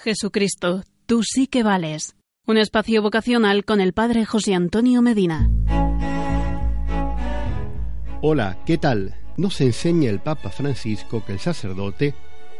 [0.00, 2.14] Jesucristo, tú sí que vales.
[2.46, 5.50] Un espacio vocacional con el Padre José Antonio Medina.
[8.22, 9.16] Hola, ¿qué tal?
[9.36, 12.14] Nos enseña el Papa Francisco que el sacerdote,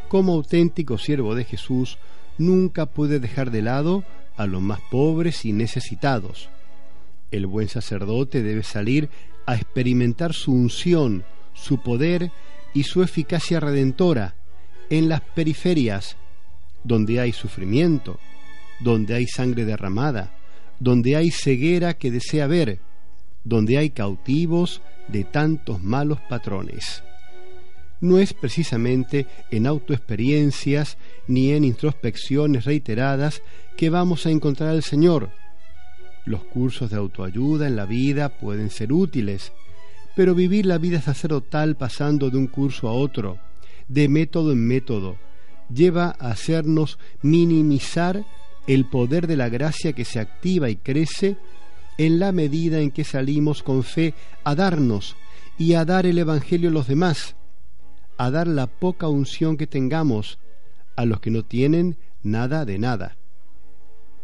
[0.09, 1.97] como auténtico siervo de Jesús,
[2.37, 4.03] nunca puede dejar de lado
[4.35, 6.49] a los más pobres y necesitados.
[7.31, 9.09] El buen sacerdote debe salir
[9.45, 12.33] a experimentar su unción, su poder
[12.73, 14.35] y su eficacia redentora
[14.89, 16.17] en las periferias,
[16.83, 18.19] donde hay sufrimiento,
[18.79, 20.35] donde hay sangre derramada,
[20.79, 22.79] donde hay ceguera que desea ver,
[23.43, 27.03] donde hay cautivos de tantos malos patrones.
[28.01, 30.97] No es precisamente en autoexperiencias
[31.27, 33.41] ni en introspecciones reiteradas
[33.75, 35.31] que vamos a encontrar al Señor.
[36.25, 39.51] Los cursos de autoayuda en la vida pueden ser útiles,
[40.15, 43.37] pero vivir la vida sacerdotal pasando de un curso a otro,
[43.87, 45.17] de método en método,
[45.73, 48.25] lleva a hacernos minimizar
[48.67, 51.37] el poder de la gracia que se activa y crece
[51.97, 55.15] en la medida en que salimos con fe a darnos
[55.57, 57.35] y a dar el Evangelio a los demás,
[58.17, 60.39] a dar la poca unción que tengamos
[60.95, 63.17] a los que no tienen nada de nada.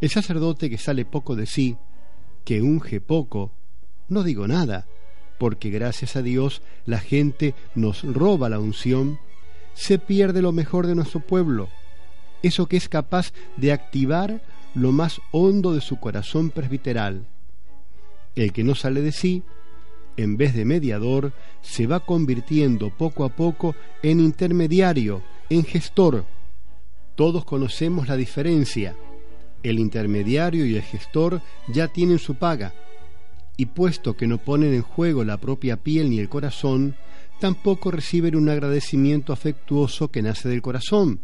[0.01, 1.77] El sacerdote que sale poco de sí,
[2.43, 3.51] que unge poco,
[4.07, 4.87] no digo nada,
[5.37, 9.19] porque gracias a Dios la gente nos roba la unción,
[9.75, 11.69] se pierde lo mejor de nuestro pueblo,
[12.41, 14.41] eso que es capaz de activar
[14.73, 17.25] lo más hondo de su corazón presbiteral.
[18.35, 19.43] El que no sale de sí,
[20.17, 26.25] en vez de mediador, se va convirtiendo poco a poco en intermediario, en gestor.
[27.15, 28.95] Todos conocemos la diferencia.
[29.63, 32.73] El intermediario y el gestor ya tienen su paga,
[33.57, 36.95] y puesto que no ponen en juego la propia piel ni el corazón,
[37.39, 41.19] tampoco reciben un agradecimiento afectuoso que nace del corazón.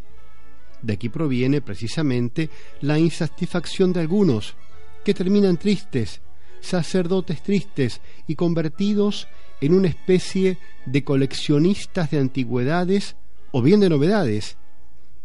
[0.81, 2.49] De aquí proviene precisamente
[2.81, 4.55] la insatisfacción de algunos,
[5.03, 6.21] que terminan tristes,
[6.59, 9.27] sacerdotes tristes y convertidos
[9.61, 13.15] en una especie de coleccionistas de antigüedades
[13.51, 14.57] o bien de novedades,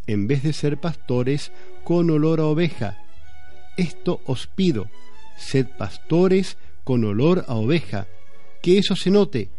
[0.06, 1.52] en vez de ser pastores
[1.84, 3.02] con olor a oveja.
[3.76, 4.88] Esto os pido,
[5.36, 8.06] sed pastores con olor a oveja,
[8.62, 9.50] que eso se note,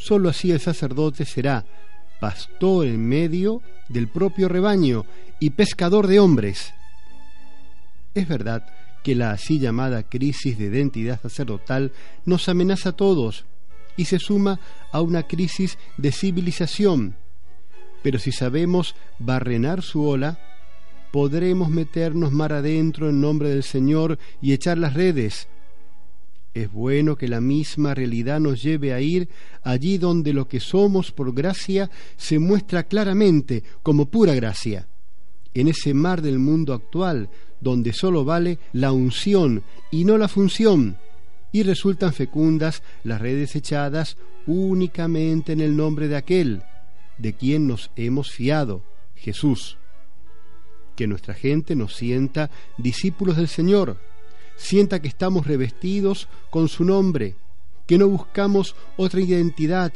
[0.00, 1.66] Sólo así el sacerdote será
[2.20, 5.04] pastor en medio del propio rebaño
[5.38, 6.72] y pescador de hombres.
[8.14, 8.66] Es verdad
[9.04, 11.92] que la así llamada crisis de identidad sacerdotal
[12.24, 13.44] nos amenaza a todos
[13.94, 14.58] y se suma
[14.90, 17.16] a una crisis de civilización.
[18.02, 20.38] Pero si sabemos barrenar su ola,
[21.12, 25.46] podremos meternos mar adentro en nombre del Señor y echar las redes,
[26.62, 29.28] es bueno que la misma realidad nos lleve a ir
[29.62, 34.86] allí donde lo que somos por gracia se muestra claramente como pura gracia.
[35.54, 37.28] En ese mar del mundo actual,
[37.60, 40.96] donde sólo vale la unción y no la función,
[41.52, 44.16] y resultan fecundas las redes echadas
[44.46, 46.62] únicamente en el nombre de aquel,
[47.18, 48.82] de quien nos hemos fiado,
[49.14, 49.76] Jesús.
[50.96, 53.98] Que nuestra gente nos sienta discípulos del Señor,
[54.60, 57.34] sienta que estamos revestidos con su nombre,
[57.86, 59.92] que no buscamos otra identidad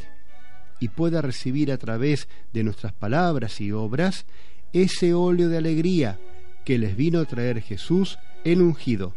[0.79, 4.25] y pueda recibir a través de nuestras palabras y obras
[4.73, 6.19] ese óleo de alegría
[6.65, 9.13] que les vino a traer Jesús el ungido.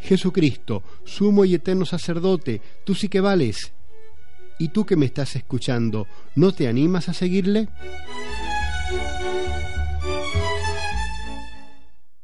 [0.00, 3.72] Jesucristo, sumo y eterno sacerdote, tú sí que vales.
[4.58, 7.68] ¿Y tú que me estás escuchando, no te animas a seguirle?